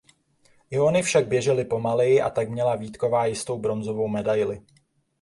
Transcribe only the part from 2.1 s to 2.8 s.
a tak měla